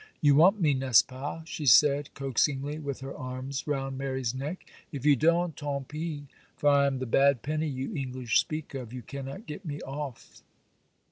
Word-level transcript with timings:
You 0.19 0.33
want 0.33 0.59
me, 0.59 0.73
n'est 0.73 0.95
ce 0.97 1.01
pas?' 1.03 1.43
she 1.45 1.67
said, 1.67 2.11
coaxingly, 2.15 2.79
with 2.79 3.01
her 3.01 3.15
arms 3.15 3.67
round 3.67 3.99
Mary's 3.99 4.33
neck; 4.33 4.65
'if 4.91 5.05
you 5.05 5.15
don't, 5.15 5.55
tant 5.55 5.89
pis; 5.89 6.21
for 6.57 6.69
I 6.71 6.87
am 6.87 6.97
the 6.97 7.05
bad 7.05 7.43
penny 7.43 7.67
you 7.67 7.95
English 7.95 8.39
speak 8.39 8.73
of, 8.73 8.93
you 8.93 9.03
cannot 9.03 9.45
get 9.45 9.63
me 9.63 9.79
off. 9.81 10.41